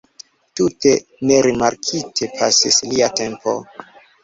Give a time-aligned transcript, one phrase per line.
[0.59, 0.93] Tute
[1.33, 3.57] nerimarkite pasis lia tempo.